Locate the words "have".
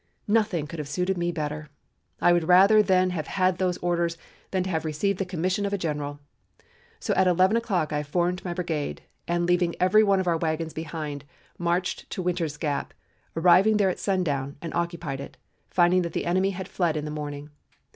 0.79-0.89, 3.11-3.27, 4.71-4.83